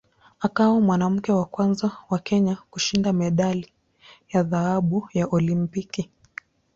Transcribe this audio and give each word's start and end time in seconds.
Akawa 0.39 0.81
mwanamke 0.81 1.31
wa 1.31 1.45
kwanza 1.45 1.91
wa 2.09 2.19
Kenya 2.19 2.55
kushinda 2.71 3.13
medali 3.13 3.73
ya 4.29 4.43
dhahabu 4.43 5.07
ya 5.13 5.25
Olimpiki. 5.27 6.09